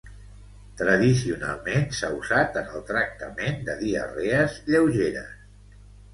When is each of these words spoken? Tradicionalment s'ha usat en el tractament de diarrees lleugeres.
Tradicionalment 0.77 1.85
s'ha 1.97 2.09
usat 2.21 2.57
en 2.63 2.73
el 2.73 2.81
tractament 2.89 3.61
de 3.69 3.77
diarrees 3.83 4.59
lleugeres. 4.73 5.79